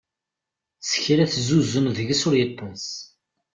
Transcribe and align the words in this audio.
Sekra 0.89 1.25
tezzuzzen 1.31 1.85
deg-s 1.97 2.21
ur 2.27 2.33
yeṭṭis. 2.39 2.87